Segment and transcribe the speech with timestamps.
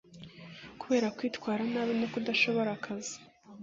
[0.81, 3.15] kubera kwitwara nabi no kudashobora akazi